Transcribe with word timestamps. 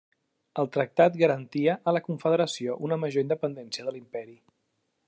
El 0.61 0.69
tractat 0.77 1.17
garantia 1.19 1.75
a 1.91 1.95
la 1.97 2.03
Confederació 2.09 2.79
una 2.89 2.99
major 3.05 3.25
independència 3.29 3.89
de 3.91 3.97
l'imperi. 3.99 4.37